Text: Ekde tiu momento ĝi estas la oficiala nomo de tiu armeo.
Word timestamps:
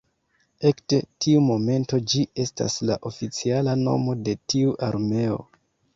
Ekde 0.69 0.99
tiu 1.25 1.43
momento 1.49 1.99
ĝi 2.13 2.23
estas 2.45 2.77
la 2.91 2.97
oficiala 3.11 3.79
nomo 3.83 4.17
de 4.29 4.35
tiu 4.55 4.75
armeo. 4.89 5.37